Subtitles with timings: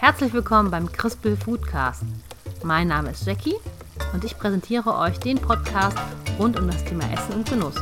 [0.00, 2.04] Herzlich willkommen beim Crispel Foodcast.
[2.62, 3.56] Mein Name ist Jackie
[4.12, 5.98] und ich präsentiere euch den Podcast
[6.38, 7.74] rund um das Thema Essen und Genuss.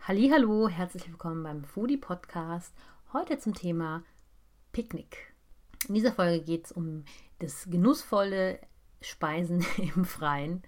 [0.00, 2.74] Hallo, herzlich willkommen beim Foodie Podcast.
[3.12, 4.02] Heute zum Thema
[4.72, 5.32] Picknick.
[5.86, 7.04] In dieser Folge geht es um
[7.38, 8.58] das genussvolle
[9.00, 10.64] Speisen im Freien.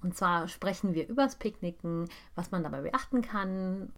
[0.00, 3.92] Und zwar sprechen wir übers Picknicken, was man dabei beachten kann.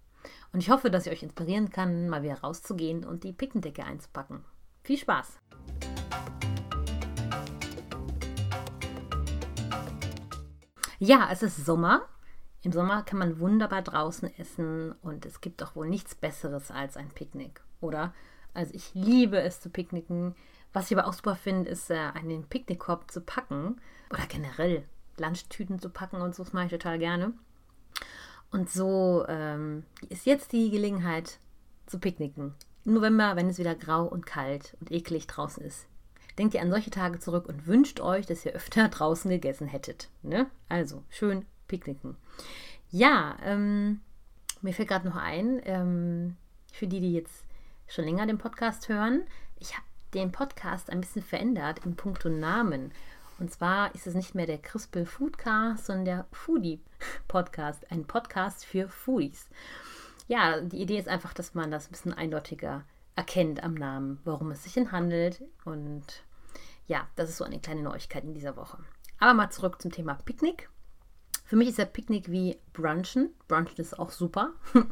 [0.52, 4.44] Und ich hoffe, dass ich euch inspirieren kann, mal wieder rauszugehen und die Picknickdecke einzupacken.
[4.82, 5.40] Viel Spaß!
[10.98, 12.02] Ja, es ist Sommer.
[12.62, 16.96] Im Sommer kann man wunderbar draußen essen und es gibt doch wohl nichts Besseres als
[16.96, 18.14] ein Picknick, oder?
[18.54, 20.34] Also ich liebe es zu picknicken.
[20.72, 23.80] Was ich aber auch super finde, ist, äh, einen Picknickkorb zu packen
[24.10, 24.84] oder generell
[25.18, 27.34] Lunchtüten zu packen und so, das mache ich total gerne.
[28.54, 31.40] Und so ähm, ist jetzt die Gelegenheit
[31.86, 32.54] zu picknicken.
[32.84, 35.88] Im November, wenn es wieder grau und kalt und eklig draußen ist.
[36.38, 40.08] Denkt ihr an solche Tage zurück und wünscht euch, dass ihr öfter draußen gegessen hättet.
[40.22, 40.46] Ne?
[40.68, 42.16] Also schön picknicken.
[42.92, 44.02] Ja, ähm,
[44.62, 46.36] mir fällt gerade noch ein, ähm,
[46.72, 47.44] für die, die jetzt
[47.88, 49.24] schon länger den Podcast hören,
[49.58, 52.92] ich habe den Podcast ein bisschen verändert in puncto Namen.
[53.40, 56.78] Und zwar ist es nicht mehr der Crispel Foodcast, sondern der Foodie
[57.28, 57.90] Podcast.
[57.90, 59.48] Ein Podcast für Foodies.
[60.26, 62.84] Ja, die Idee ist einfach, dass man das ein bisschen eindeutiger
[63.16, 65.42] erkennt am Namen, worum es sich handelt.
[65.64, 66.04] Und
[66.86, 68.78] ja, das ist so eine kleine Neuigkeit in dieser Woche.
[69.18, 70.68] Aber mal zurück zum Thema Picknick.
[71.44, 73.30] Für mich ist der Picknick wie Brunchen.
[73.48, 74.52] Brunchen ist auch super.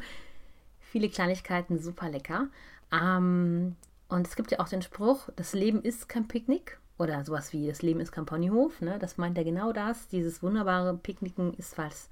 [0.80, 2.48] Viele Kleinigkeiten, super lecker.
[2.92, 3.76] Ähm,
[4.08, 6.78] und es gibt ja auch den Spruch, das Leben ist kein Picknick.
[7.02, 8.80] Oder sowas wie, das Leben ist kein.
[8.80, 8.96] Ne?
[9.00, 10.06] Das meint ja genau das.
[10.06, 12.08] Dieses wunderbare Picknicken ist was,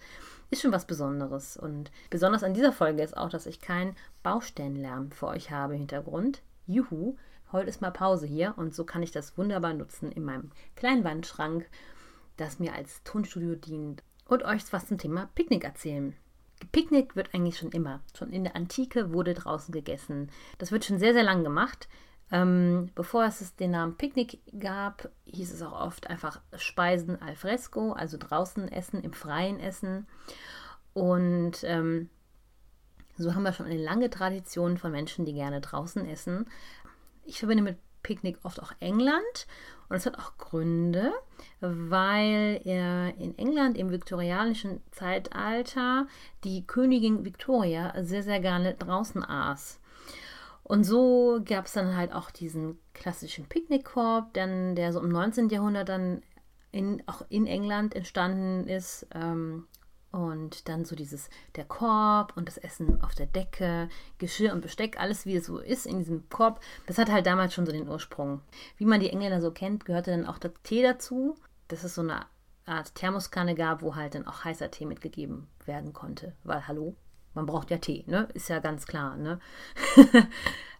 [0.50, 1.56] ist schon was Besonderes.
[1.56, 5.78] Und besonders an dieser Folge ist auch, dass ich keinen Baustellenlärm für euch habe im
[5.82, 6.42] Hintergrund.
[6.66, 7.16] Juhu,
[7.52, 11.04] heute ist mal Pause hier und so kann ich das wunderbar nutzen in meinem kleinen
[11.04, 11.70] Wandschrank,
[12.36, 16.16] das mir als Tonstudio dient und euch was zum Thema Picknick erzählen.
[16.72, 18.00] Picknick wird eigentlich schon immer.
[18.18, 20.30] Schon in der Antike wurde draußen gegessen.
[20.58, 21.88] Das wird schon sehr, sehr lang gemacht.
[22.32, 27.92] Ähm, bevor es den Namen Picknick gab, hieß es auch oft einfach Speisen al fresco,
[27.92, 30.06] also draußen essen, im Freien essen.
[30.94, 32.08] Und ähm,
[33.16, 36.46] so haben wir schon eine lange Tradition von Menschen, die gerne draußen essen.
[37.24, 39.46] Ich verbinde mit Picknick oft auch England.
[39.88, 41.12] Und es hat auch Gründe,
[41.60, 46.06] weil in England im viktorianischen Zeitalter
[46.44, 49.79] die Königin Victoria sehr, sehr gerne draußen aß.
[50.70, 55.48] Und so gab es dann halt auch diesen klassischen Picknickkorb, denn der so im 19.
[55.48, 56.22] Jahrhundert dann
[56.70, 59.04] in, auch in England entstanden ist.
[59.12, 59.66] Ähm,
[60.12, 63.88] und dann so dieses, der Korb und das Essen auf der Decke,
[64.18, 66.60] Geschirr und Besteck, alles wie es so ist in diesem Korb.
[66.86, 68.40] Das hat halt damals schon so den Ursprung.
[68.76, 71.34] Wie man die Engländer so kennt, gehörte dann auch der Tee dazu.
[71.66, 72.26] Das ist so eine
[72.64, 76.36] Art Thermoskanne gab, wo halt dann auch heißer Tee mitgegeben werden konnte.
[76.44, 76.94] Weil, hallo,
[77.34, 78.28] man braucht ja Tee, ne?
[78.34, 79.40] Ist ja ganz klar, ne?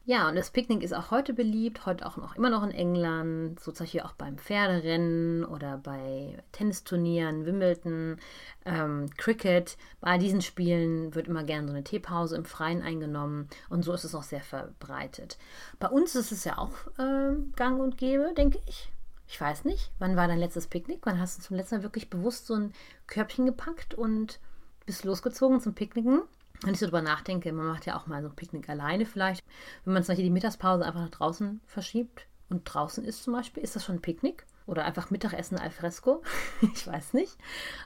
[0.05, 3.61] ja, und das Picknick ist auch heute beliebt, heute auch noch immer noch in England,
[3.61, 8.19] so zum Beispiel auch beim Pferderennen oder bei Tennisturnieren, Wimbledon,
[8.65, 9.77] ähm, Cricket.
[10.01, 14.05] Bei diesen Spielen wird immer gerne so eine Teepause im Freien eingenommen und so ist
[14.05, 15.39] es auch sehr verbreitet.
[15.79, 18.91] Bei uns ist es ja auch äh, gang und gäbe, denke ich.
[19.33, 21.03] Ich weiß nicht, wann war dein letztes Picknick?
[21.05, 22.73] Wann hast du zum letzten Mal wirklich bewusst so ein
[23.07, 24.41] Körbchen gepackt und
[24.87, 26.23] bist losgezogen zum Picknicken?
[26.63, 29.45] Wenn ich so drüber nachdenke, man macht ja auch mal so ein Picknick alleine vielleicht.
[29.85, 33.63] Wenn man zum Beispiel die Mittagspause einfach nach draußen verschiebt und draußen ist zum Beispiel,
[33.63, 34.45] ist das schon ein Picknick?
[34.67, 36.23] Oder einfach Mittagessen al fresco?
[36.75, 37.37] ich weiß nicht.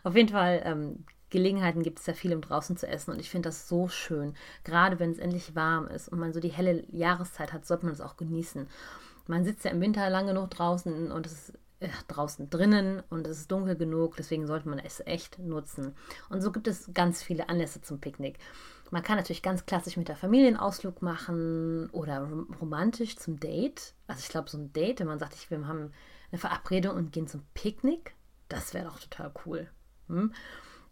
[0.03, 3.13] Auf jeden Fall, ähm, Gelegenheiten gibt es ja viel, um draußen zu essen.
[3.13, 4.35] Und ich finde das so schön.
[4.65, 7.95] Gerade wenn es endlich warm ist und man so die helle Jahreszeit hat, sollte man
[7.95, 8.69] es auch genießen.
[9.27, 11.59] Man sitzt ja im Winter lange genug draußen und es ist
[12.09, 15.95] draußen drinnen und es ist dunkel genug, deswegen sollte man es echt nutzen.
[16.31, 18.39] Und so gibt es ganz viele Anlässe zum Picknick.
[18.91, 22.29] Man kann natürlich ganz klassisch mit der Familienausflug machen oder
[22.61, 23.95] romantisch zum Date.
[24.07, 25.93] Also ich glaube, so ein Date, wenn man sagt, ich, wir haben
[26.31, 28.15] eine Verabredung und gehen zum Picknick,
[28.49, 29.69] das wäre doch total cool.
[30.09, 30.33] Hm?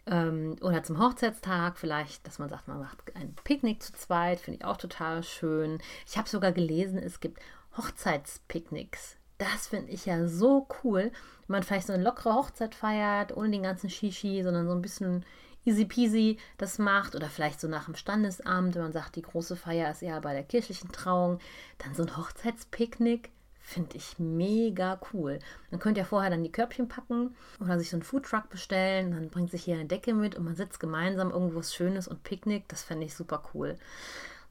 [0.06, 4.58] Ähm, oder zum Hochzeitstag vielleicht, dass man sagt, man macht ein Picknick zu zweit, finde
[4.58, 5.78] ich auch total schön.
[6.06, 7.40] Ich habe sogar gelesen, es gibt
[7.76, 9.16] Hochzeitspicknicks.
[9.42, 11.12] Das finde ich ja so cool, wenn
[11.48, 15.24] man vielleicht so eine lockere Hochzeit feiert, ohne den ganzen Shishi, sondern so ein bisschen
[15.64, 19.56] easy peasy das macht oder vielleicht so nach dem Standesamt, wenn man sagt, die große
[19.56, 21.40] Feier ist eher bei der kirchlichen Trauung,
[21.78, 25.40] dann so ein Hochzeitspicknick finde ich mega cool.
[25.72, 29.28] Man könnte ja vorher dann die Körbchen packen oder sich so einen Foodtruck bestellen, dann
[29.28, 32.68] bringt sich hier eine Decke mit und man sitzt gemeinsam irgendwo was Schönes und Picknick,
[32.68, 33.76] das fände ich super cool.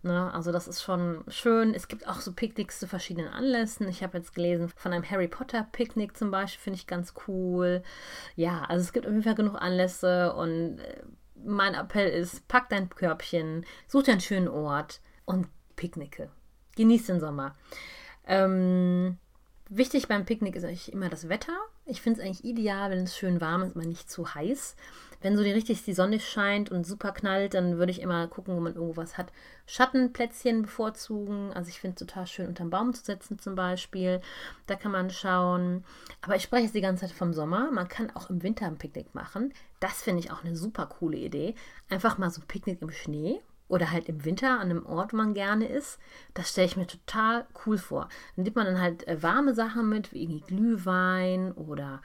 [0.03, 0.33] Ne?
[0.33, 1.73] Also das ist schon schön.
[1.73, 3.87] Es gibt auch so Picknicks zu verschiedenen Anlässen.
[3.87, 7.83] Ich habe jetzt gelesen von einem Harry Potter Picknick zum Beispiel, finde ich ganz cool.
[8.35, 11.03] Ja, also es gibt auf jeden Fall genug Anlässe und äh,
[11.43, 16.29] mein Appell ist, pack dein Körbchen, such dir einen schönen Ort und picknicke.
[16.75, 17.55] Genieß den Sommer.
[18.25, 19.17] Ähm,
[19.69, 21.57] wichtig beim Picknick ist eigentlich immer das Wetter.
[21.85, 24.75] Ich finde es eigentlich ideal, wenn es schön warm ist, aber nicht zu heiß.
[25.21, 28.55] Wenn so die richtig die Sonne scheint und super knallt, dann würde ich immer gucken,
[28.55, 29.31] wo man irgendwas hat.
[29.67, 31.53] Schattenplätzchen bevorzugen.
[31.53, 34.21] Also ich finde es total schön, unterm Baum zu setzen zum Beispiel.
[34.67, 35.83] Da kann man schauen.
[36.21, 37.71] Aber ich spreche jetzt die ganze Zeit vom Sommer.
[37.71, 39.53] Man kann auch im Winter ein Picknick machen.
[39.79, 41.55] Das finde ich auch eine super coole Idee.
[41.89, 43.41] Einfach mal so ein Picknick im Schnee
[43.71, 45.97] oder halt im Winter an einem Ort, wo man gerne ist.
[46.33, 48.09] Das stelle ich mir total cool vor.
[48.35, 52.01] Dann nimmt man dann halt äh, warme Sachen mit, wie irgendwie Glühwein oder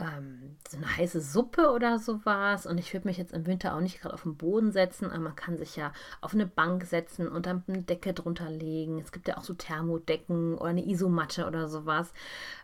[0.00, 2.66] ähm, so eine heiße Suppe oder sowas.
[2.66, 5.20] Und ich würde mich jetzt im Winter auch nicht gerade auf den Boden setzen, aber
[5.20, 8.98] man kann sich ja auf eine Bank setzen und dann eine Decke drunter legen.
[8.98, 12.12] Es gibt ja auch so Thermodecken oder eine Isomatte oder sowas.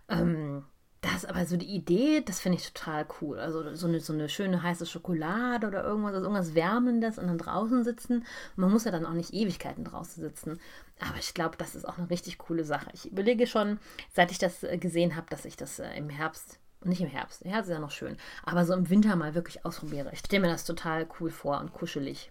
[0.08, 0.64] Ähm,
[1.02, 3.38] das aber so die Idee, das finde ich total cool.
[3.38, 7.38] Also so eine, so eine schöne heiße Schokolade oder irgendwas, also irgendwas Wärmendes und dann
[7.38, 8.24] draußen sitzen.
[8.56, 10.58] man muss ja dann auch nicht Ewigkeiten draußen sitzen.
[11.00, 12.90] Aber ich glaube, das ist auch eine richtig coole Sache.
[12.92, 13.78] Ich überlege schon,
[14.14, 17.44] seit ich das äh, gesehen habe, dass ich das äh, im Herbst nicht im Herbst,
[17.44, 20.10] der Herbst ist ja noch schön, aber so im Winter mal wirklich ausprobiere.
[20.12, 22.30] Ich stelle mir das total cool vor und kuschelig.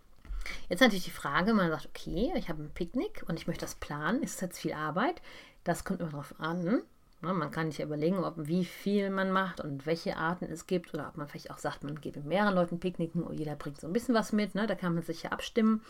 [0.70, 3.76] Jetzt natürlich die Frage, man sagt, okay, ich habe ein Picknick und ich möchte das
[3.76, 4.22] planen.
[4.22, 5.22] Ist das jetzt viel Arbeit?
[5.64, 6.84] Das kommt immer darauf an.
[7.22, 10.94] Ne, man kann sich überlegen, ob, wie viel man macht und welche Arten es gibt
[10.94, 13.80] oder ob man vielleicht auch sagt, man geht mit mehreren Leuten picknicken und jeder bringt
[13.80, 14.54] so ein bisschen was mit.
[14.54, 14.68] Ne?
[14.68, 15.82] Da kann man sich ja abstimmen.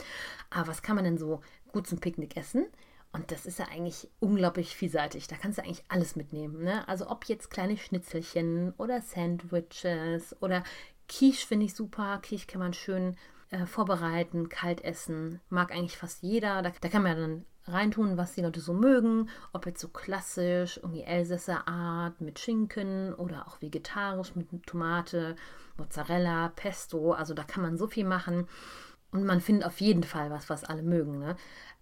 [0.50, 1.42] Aber was kann man denn so
[1.72, 2.68] gut zum Picknick essen?
[3.16, 5.28] Und das ist ja eigentlich unglaublich vielseitig.
[5.28, 6.64] Da kannst du eigentlich alles mitnehmen.
[6.64, 6.86] Ne?
[6.88, 10.64] Also ob jetzt kleine Schnitzelchen oder Sandwiches oder
[11.08, 12.20] Quiche finde ich super.
[12.22, 13.16] Quiche kann man schön
[13.52, 15.40] äh, vorbereiten, kalt essen.
[15.50, 16.62] Mag eigentlich fast jeder.
[16.62, 19.30] Da, da kann man dann reintun, was die Leute so mögen.
[19.54, 25.38] Ob jetzt so klassisch, irgendwie Elsässer Art mit Schinken oder auch vegetarisch mit Tomate,
[25.78, 27.14] Mozzarella, Pesto.
[27.14, 28.50] Also da kann man so viel machen.
[29.16, 31.20] Und man findet auf jeden Fall was, was alle mögen.
[31.20, 31.36] Ne?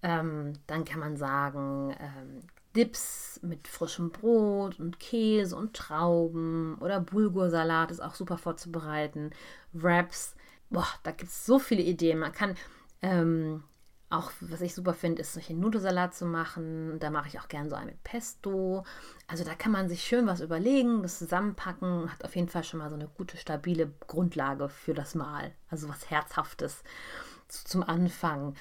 [0.04, 2.42] Ähm, dann kann man sagen, ähm,
[2.76, 9.32] Dips mit frischem Brot und Käse und Trauben oder Bulgursalat ist auch super vorzubereiten.
[9.74, 10.36] Wraps,
[10.70, 12.20] boah, da gibt es so viele Ideen.
[12.20, 12.56] Man kann
[13.02, 13.64] ähm,
[14.14, 17.00] auch, was ich super finde, ist solche Nudelsalat zu machen.
[17.00, 18.84] Da mache ich auch gern so einen mit Pesto.
[19.28, 22.12] Also da kann man sich schön was überlegen, das zusammenpacken.
[22.12, 25.52] Hat auf jeden Fall schon mal so eine gute, stabile Grundlage für das Mahl.
[25.70, 26.84] Also was Herzhaftes
[27.48, 28.56] zum Anfang.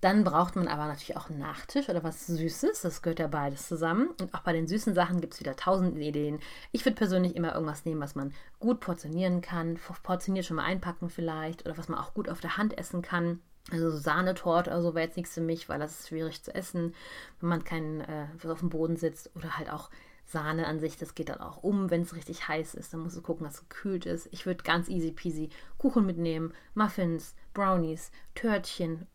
[0.00, 2.82] Dann braucht man aber natürlich auch einen Nachtisch oder was Süßes.
[2.82, 4.10] Das gehört ja beides zusammen.
[4.20, 6.38] Und auch bei den süßen Sachen gibt es wieder tausend Ideen.
[6.70, 9.78] Ich würde persönlich immer irgendwas nehmen, was man gut portionieren kann.
[10.04, 11.66] Portioniert schon mal einpacken vielleicht.
[11.66, 13.40] Oder was man auch gut auf der Hand essen kann.
[13.70, 16.94] Also Sahnetorte oder so wäre jetzt nichts für mich, weil das ist schwierig zu essen,
[17.40, 19.30] wenn man kein äh, auf dem Boden sitzt.
[19.36, 19.90] Oder halt auch
[20.24, 22.92] Sahne an sich, das geht dann auch um, wenn es richtig heiß ist.
[22.92, 24.28] Dann musst du gucken, dass es gekühlt ist.
[24.30, 29.06] Ich würde ganz easy peasy Kuchen mitnehmen, Muffins, Brownies, Törtchen,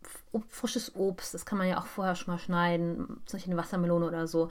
[0.49, 1.33] frisches Obst.
[1.33, 4.49] Das kann man ja auch vorher schon mal schneiden, zum Beispiel eine Wassermelone oder so.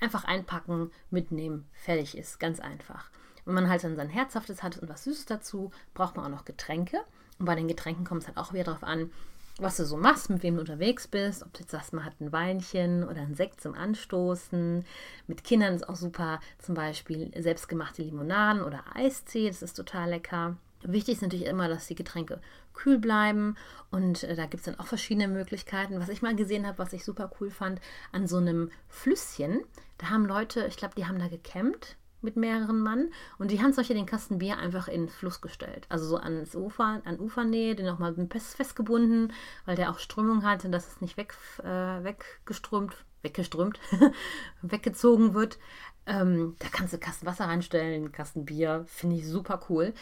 [0.00, 2.40] Einfach einpacken, mitnehmen, fertig ist.
[2.40, 3.10] Ganz einfach.
[3.44, 6.44] Wenn man halt dann sein Herzhaftes hat und was Süßes dazu, braucht man auch noch
[6.44, 6.98] Getränke.
[7.38, 9.10] Und bei den Getränken kommt es halt auch wieder darauf an,
[9.58, 12.20] was du so machst, mit wem du unterwegs bist, ob du jetzt sagst, man hat
[12.20, 14.84] ein Weinchen oder ein Sekt zum Anstoßen.
[15.26, 20.56] Mit Kindern ist auch super, zum Beispiel selbstgemachte Limonaden oder Eistee, das ist total lecker.
[20.82, 22.40] Wichtig ist natürlich immer, dass die Getränke
[22.74, 23.56] kühl bleiben
[23.90, 26.00] und äh, da gibt es dann auch verschiedene Möglichkeiten.
[26.00, 27.80] Was ich mal gesehen habe, was ich super cool fand,
[28.10, 29.60] an so einem Flüsschen,
[29.98, 33.72] da haben Leute, ich glaube, die haben da gecampt mit mehreren Mann und die haben
[33.72, 35.86] solche den Kasten Bier einfach in Fluss gestellt.
[35.88, 39.32] Also so ans Ufer, an Ufernähe, den nochmal festgebunden,
[39.64, 43.78] weil der auch Strömung hat und dass es nicht weg, äh, weggeströmt, weggeströmt,
[44.62, 45.58] weggezogen wird.
[46.04, 49.94] Ähm, da kannst du Kasten Wasser reinstellen, Kasten Bier, finde ich super cool.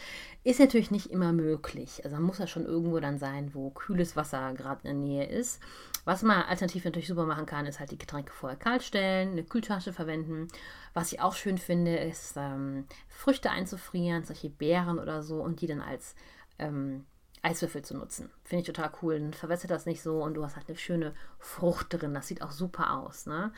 [0.43, 2.01] Ist natürlich nicht immer möglich.
[2.03, 5.25] Also man muss ja schon irgendwo dann sein, wo kühles Wasser gerade in der Nähe
[5.29, 5.61] ist.
[6.05, 9.43] Was man alternativ natürlich super machen kann, ist halt die Getränke vorher kalt stellen, eine
[9.43, 10.47] Kühltasche verwenden.
[10.93, 15.67] Was ich auch schön finde, ist ähm, Früchte einzufrieren, solche Beeren oder so, und die
[15.67, 16.15] dann als
[16.59, 17.05] ähm,
[17.43, 18.29] Eiswürfel zu nutzen.
[18.43, 19.19] Finde ich total cool.
[19.19, 22.13] Dann verwässert das nicht so und du hast halt eine schöne Frucht drin.
[22.13, 23.25] Das sieht auch super aus.
[23.25, 23.51] Ne?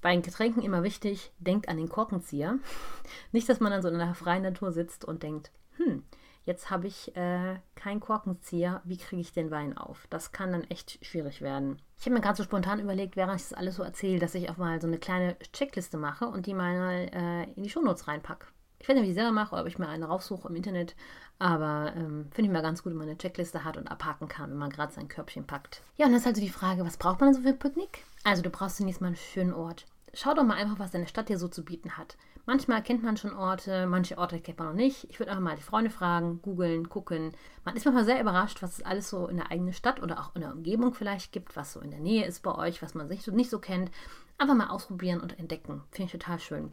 [0.00, 2.58] Bei den Getränken immer wichtig, denkt an den Korkenzieher.
[3.32, 6.02] Nicht, dass man dann so in der freien Natur sitzt und denkt, hm,
[6.44, 10.06] jetzt habe ich äh, keinen Korkenzieher, wie kriege ich den Wein auf?
[10.10, 11.80] Das kann dann echt schwierig werden.
[11.98, 14.50] Ich habe mir gerade so spontan überlegt, während ich das alles so erzähle, dass ich
[14.50, 18.46] auch mal so eine kleine Checkliste mache und die mal äh, in die Shownotes reinpacke.
[18.78, 20.96] Ich weiß nicht, wie ich selber mache oder ob ich mir eine raussuche im Internet.
[21.38, 24.50] Aber ähm, finde ich mal ganz gut, wenn man eine Checkliste hat und abhaken kann,
[24.50, 25.82] wenn man gerade sein Körbchen packt.
[25.98, 28.04] Ja, und das ist also die Frage, was braucht man so für ein Picknick?
[28.24, 29.86] Also du brauchst zunächst mal einen schönen Ort.
[30.14, 32.16] Schau doch mal einfach, was deine Stadt dir so zu bieten hat.
[32.50, 35.06] Manchmal kennt man schon Orte, manche Orte kennt man noch nicht.
[35.08, 37.30] Ich würde einfach mal die Freunde fragen, googeln, gucken.
[37.64, 40.34] Man ist manchmal sehr überrascht, was es alles so in der eigenen Stadt oder auch
[40.34, 43.06] in der Umgebung vielleicht gibt, was so in der Nähe ist bei euch, was man
[43.06, 43.92] sich so nicht so kennt.
[44.36, 45.84] Einfach mal ausprobieren und entdecken.
[45.92, 46.72] Finde ich total schön.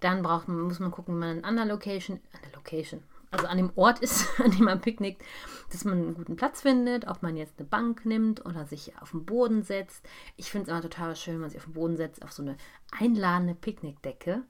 [0.00, 3.46] Dann braucht man, muss man gucken, wie man an der Location, an der Location, also
[3.46, 5.22] an dem Ort ist, an dem man picknickt,
[5.70, 9.12] dass man einen guten Platz findet, ob man jetzt eine Bank nimmt oder sich auf
[9.12, 10.04] den Boden setzt.
[10.36, 12.42] Ich finde es immer total schön, wenn man sich auf den Boden setzt, auf so
[12.42, 12.56] eine
[12.90, 14.42] einladende Picknickdecke.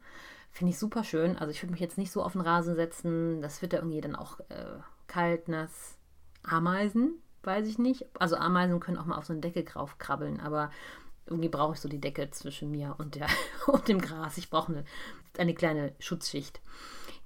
[0.56, 1.36] Finde ich super schön.
[1.36, 3.42] Also ich würde mich jetzt nicht so auf den Rasen setzen.
[3.42, 5.98] Das wird ja irgendwie dann auch äh, kalt, nass.
[6.44, 8.06] Ameisen, weiß ich nicht.
[8.18, 10.70] Also Ameisen können auch mal auf so eine Decke drauf krabbeln, aber
[11.26, 13.26] irgendwie brauche ich so die Decke zwischen mir und, der,
[13.66, 14.38] und dem Gras.
[14.38, 14.84] Ich brauche eine,
[15.36, 16.62] eine kleine Schutzschicht.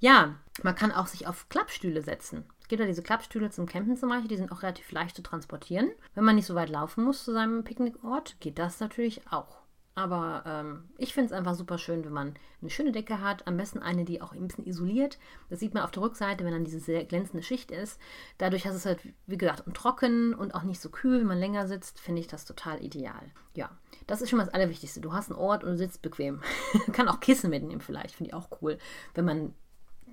[0.01, 0.35] Ja,
[0.65, 2.43] man kann auch sich auf Klappstühle setzen.
[2.61, 5.23] Es gibt ja diese Klappstühle zum Campen zum Beispiel, die sind auch relativ leicht zu
[5.23, 5.93] transportieren.
[6.17, 9.60] Wenn man nicht so weit laufen muss zu seinem Picknickort, geht das natürlich auch.
[10.01, 13.47] Aber ähm, ich finde es einfach super schön, wenn man eine schöne Decke hat.
[13.47, 15.19] Am besten eine, die auch ein bisschen isoliert.
[15.51, 18.01] Das sieht man auf der Rückseite, wenn dann diese sehr glänzende Schicht ist.
[18.39, 21.21] Dadurch hast es halt, wie gesagt, trocken und auch nicht so kühl.
[21.21, 23.31] Wenn man länger sitzt, finde ich das total ideal.
[23.55, 23.71] Ja,
[24.07, 25.03] das ist schon mal das Allerwichtigste.
[25.03, 26.41] Du hast einen Ort und du sitzt bequem.
[26.95, 28.79] Kann auch Kissen mitnehmen vielleicht, finde ich auch cool.
[29.13, 29.55] Wenn man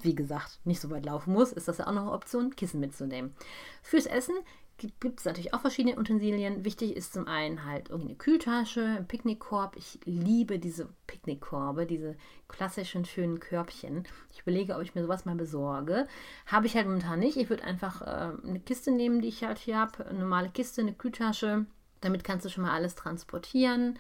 [0.03, 2.79] wie gesagt, nicht so weit laufen muss, ist das ja auch noch eine Option, Kissen
[2.79, 3.33] mitzunehmen.
[3.81, 4.35] Fürs Essen
[4.77, 6.63] gibt es natürlich auch verschiedene Utensilien.
[6.63, 9.75] Wichtig ist zum einen halt irgendeine Kühltasche, ein Picknickkorb.
[9.75, 12.15] Ich liebe diese Picknickkorbe, diese
[12.47, 14.07] klassischen schönen Körbchen.
[14.31, 16.07] Ich überlege, ob ich mir sowas mal besorge.
[16.45, 17.37] Habe ich halt momentan nicht.
[17.37, 20.05] Ich würde einfach äh, eine Kiste nehmen, die ich halt hier habe.
[20.05, 21.65] Eine normale Kiste, eine Kühltasche.
[22.01, 23.97] Damit kannst du schon mal alles transportieren.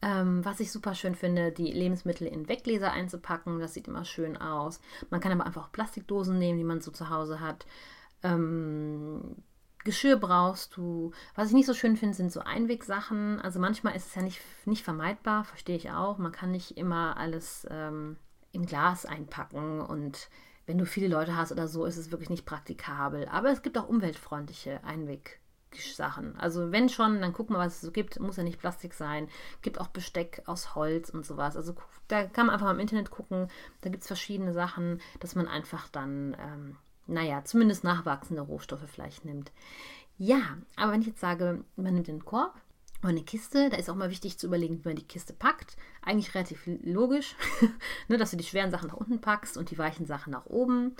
[0.00, 3.58] Ähm, was ich super schön finde, die Lebensmittel in Weggläser einzupacken.
[3.58, 4.80] Das sieht immer schön aus.
[5.10, 7.66] Man kann aber einfach auch Plastikdosen nehmen, die man so zu Hause hat.
[8.22, 9.36] Ähm,
[9.84, 11.12] Geschirr brauchst du.
[11.34, 13.40] Was ich nicht so schön finde, sind so Einwegsachen.
[13.40, 16.18] Also manchmal ist es ja nicht, nicht vermeidbar, verstehe ich auch.
[16.18, 18.16] Man kann nicht immer alles ähm,
[18.52, 20.28] im Glas einpacken und
[20.66, 23.28] wenn du viele Leute hast oder so, ist es wirklich nicht praktikabel.
[23.28, 25.44] Aber es gibt auch umweltfreundliche Einwegsachen.
[25.82, 26.36] Sachen.
[26.38, 28.20] Also wenn schon, dann guck mal, was es so gibt.
[28.20, 29.28] Muss ja nicht Plastik sein.
[29.62, 31.56] Gibt auch Besteck aus Holz und sowas.
[31.56, 31.74] Also
[32.08, 33.48] da kann man einfach mal im Internet gucken.
[33.80, 36.76] Da gibt es verschiedene Sachen, dass man einfach dann, ähm,
[37.06, 39.52] naja, zumindest nachwachsende Rohstoffe vielleicht nimmt.
[40.16, 42.54] Ja, aber wenn ich jetzt sage, man nimmt den Korb,
[43.04, 45.76] oder eine Kiste, da ist auch mal wichtig zu überlegen, wie man die Kiste packt.
[46.00, 47.36] Eigentlich relativ logisch,
[48.08, 50.96] ne, dass du die schweren Sachen nach unten packst und die weichen Sachen nach oben.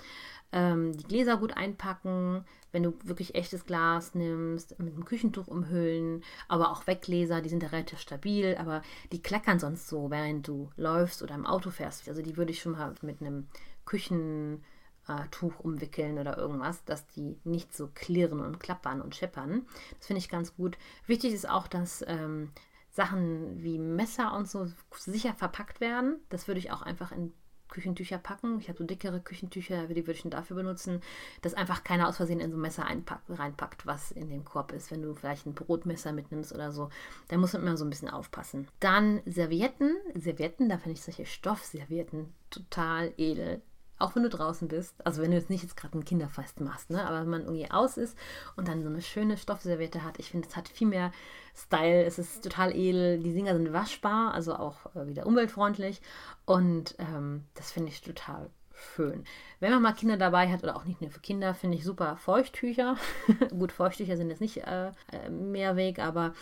[0.51, 6.23] Ähm, die Gläser gut einpacken, wenn du wirklich echtes Glas nimmst, mit einem Küchentuch umhüllen,
[6.47, 10.69] aber auch Weggläser, die sind ja relativ stabil, aber die klackern sonst so, während du
[10.77, 12.07] läufst oder im Auto fährst.
[12.07, 13.47] Also die würde ich schon mal mit einem
[13.85, 14.63] Küchen
[15.07, 19.65] äh, Tuch umwickeln oder irgendwas, dass die nicht so klirren und klappern und scheppern.
[19.97, 20.77] Das finde ich ganz gut.
[21.07, 22.51] Wichtig ist auch, dass ähm,
[22.91, 26.19] Sachen wie Messer und so sicher verpackt werden.
[26.29, 27.33] Das würde ich auch einfach in
[27.67, 28.59] Küchentücher packen.
[28.59, 31.01] Ich habe so dickere Küchentücher, die würde ich dafür benutzen,
[31.41, 34.71] dass einfach keiner aus Versehen in so ein Messer einpackt, reinpackt, was in dem Korb
[34.71, 34.91] ist.
[34.91, 36.89] Wenn du vielleicht ein Brotmesser mitnimmst oder so,
[37.27, 38.67] dann muss man immer so ein bisschen aufpassen.
[38.79, 39.95] Dann Servietten.
[40.13, 43.61] Servietten, da finde ich solche Stoffservietten total edel
[43.97, 46.89] auch wenn du draußen bist, also wenn du jetzt nicht jetzt gerade ein Kinderfest machst,
[46.89, 48.17] ne, aber wenn man irgendwie aus ist
[48.55, 51.11] und dann so eine schöne Stoffserviette hat, ich finde, es hat viel mehr
[51.55, 56.01] Style, es ist total edel, die Dinger sind waschbar, also auch äh, wieder umweltfreundlich
[56.45, 58.49] und ähm, das finde ich total
[58.93, 59.23] schön.
[59.59, 62.17] Wenn man mal Kinder dabei hat oder auch nicht nur für Kinder, finde ich super
[62.17, 62.97] Feuchttücher.
[63.49, 66.33] Gut, Feuchttücher sind jetzt nicht äh, äh, Mehrweg, aber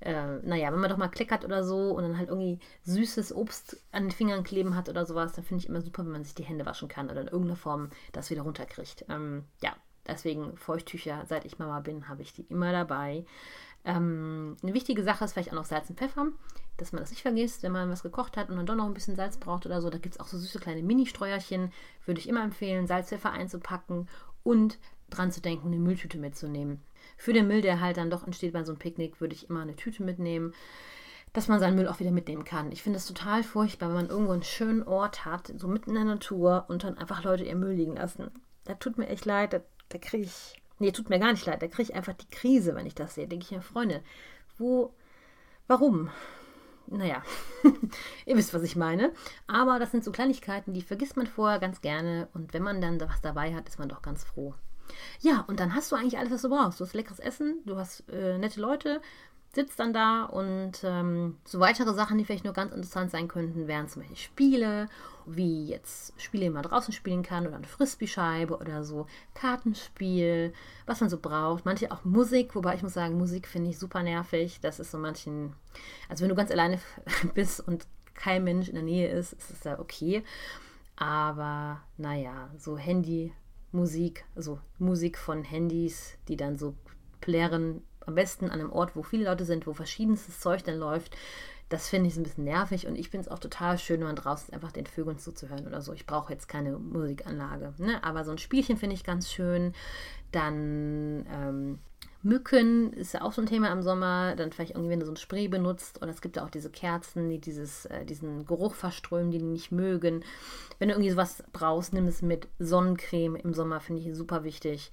[0.00, 3.82] äh, naja, wenn man doch mal kleckert oder so und dann halt irgendwie süßes Obst
[3.92, 6.34] an den Fingern kleben hat oder sowas, dann finde ich immer super, wenn man sich
[6.34, 9.04] die Hände waschen kann oder in irgendeiner Form das wieder runterkriegt.
[9.08, 9.74] Ähm, ja,
[10.06, 13.24] deswegen Feuchttücher, seit ich Mama bin, habe ich die immer dabei.
[13.84, 16.28] Ähm, eine wichtige Sache ist vielleicht auch noch Salz und Pfeffer,
[16.76, 18.94] dass man das nicht vergisst, wenn man was gekocht hat und dann doch noch ein
[18.94, 19.90] bisschen Salz braucht oder so.
[19.90, 21.72] Da gibt es auch so süße kleine Mini-Streuerchen.
[22.06, 24.08] Würde ich immer empfehlen, Salz, Pfeffer einzupacken
[24.44, 24.78] und
[25.10, 26.80] dran zu denken, eine Mülltüte mitzunehmen.
[27.16, 29.62] Für den Müll, der halt dann doch entsteht bei so einem Picknick, würde ich immer
[29.62, 30.54] eine Tüte mitnehmen,
[31.32, 32.72] dass man seinen Müll auch wieder mitnehmen kann.
[32.72, 35.96] Ich finde es total furchtbar, wenn man irgendwo einen schönen Ort hat, so mitten in
[35.96, 38.30] der Natur und dann einfach Leute ihr Müll liegen lassen.
[38.64, 39.60] Da tut mir echt leid, da,
[39.92, 41.62] da kriege ich Nee, tut mir gar nicht leid.
[41.62, 43.28] Da kriege ich einfach die Krise, wenn ich das sehe.
[43.28, 44.02] Denke ich mir, Freunde,
[44.58, 44.92] wo,
[45.68, 46.10] warum?
[46.88, 47.22] Naja,
[48.26, 49.12] ihr wisst, was ich meine.
[49.46, 52.26] Aber das sind so Kleinigkeiten, die vergisst man vorher ganz gerne.
[52.34, 54.54] Und wenn man dann was dabei hat, ist man doch ganz froh.
[55.20, 56.80] Ja, und dann hast du eigentlich alles, was du brauchst.
[56.80, 59.00] Du hast leckeres Essen, du hast äh, nette Leute,
[59.54, 63.68] sitzt dann da und ähm, so weitere Sachen, die vielleicht nur ganz interessant sein könnten,
[63.68, 64.88] wären zum Beispiel Spiele,
[65.26, 70.54] wie jetzt Spiele, die man draußen spielen kann oder eine Frisbee-Scheibe oder so, Kartenspiel,
[70.86, 71.66] was man so braucht.
[71.66, 74.58] Manche auch Musik, wobei ich muss sagen, Musik finde ich super nervig.
[74.62, 75.54] Das ist so manchen,
[76.08, 76.80] also wenn du ganz alleine
[77.34, 80.22] bist und kein Mensch in der Nähe ist, ist es ja okay.
[80.96, 86.74] Aber naja, so Handy-Musik, also Musik von Handys, die dann so
[87.20, 91.16] plären, am besten an einem Ort, wo viele Leute sind, wo verschiedenstes Zeug dann läuft.
[91.68, 94.16] Das finde ich ein bisschen nervig und ich finde es auch total schön, wenn man
[94.16, 95.94] draußen einfach den Vögeln zuzuhören oder so.
[95.94, 98.04] Ich brauche jetzt keine Musikanlage, ne?
[98.04, 99.72] aber so ein Spielchen finde ich ganz schön.
[100.32, 101.78] Dann ähm,
[102.24, 104.36] Mücken ist ja auch so ein Thema im Sommer.
[104.36, 106.00] Dann vielleicht irgendwie, wenn du so ein Spray benutzt.
[106.02, 109.44] Oder es gibt ja auch diese Kerzen, die dieses, äh, diesen Geruch verströmen, die die
[109.44, 110.24] nicht mögen.
[110.78, 114.92] Wenn du irgendwie sowas brauchst, nimm es mit Sonnencreme im Sommer, finde ich super wichtig.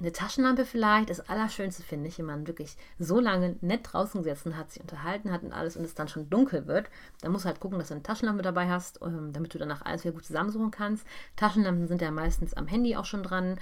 [0.00, 4.56] Eine Taschenlampe vielleicht, das Allerschönste finde ich, wenn man wirklich so lange nett draußen gesessen
[4.56, 6.88] hat, sich unterhalten hat und alles und es dann schon dunkel wird.
[7.20, 9.82] Dann musst du halt gucken, dass du eine Taschenlampe dabei hast, ähm, damit du danach
[9.82, 11.04] alles wieder gut zusammensuchen kannst.
[11.34, 13.58] Taschenlampen sind ja meistens am Handy auch schon dran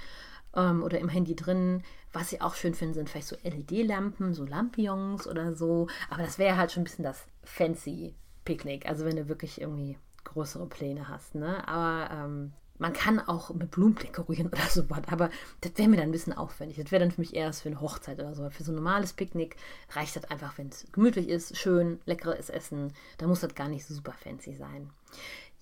[0.55, 1.83] ähm, oder im Handy drin.
[2.13, 5.87] Was ich auch schön finde, sind vielleicht so LED-Lampen, so Lampions oder so.
[6.11, 8.13] Aber das wäre halt schon ein bisschen das fancy
[8.45, 8.87] Picknick.
[8.87, 11.35] Also wenn du wirklich irgendwie größere Pläne hast.
[11.35, 11.67] Ne?
[11.67, 15.29] Aber ähm, man kann auch mit Blumen dekorieren oder so was, aber
[15.61, 16.77] das wäre mir dann ein bisschen aufwendig.
[16.77, 18.49] Das wäre dann für mich eher für eine Hochzeit oder so.
[18.49, 19.55] Für so ein normales Picknick
[19.91, 22.93] reicht das einfach, wenn es gemütlich ist, schön, leckeres Essen.
[23.17, 24.89] Da muss das gar nicht so super fancy sein.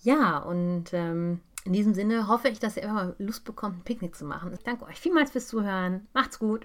[0.01, 4.15] Ja, und ähm, in diesem Sinne hoffe ich, dass ihr immer Lust bekommt, ein Picknick
[4.15, 4.53] zu machen.
[4.53, 6.07] Ich danke euch vielmals fürs Zuhören.
[6.13, 6.63] Macht's gut.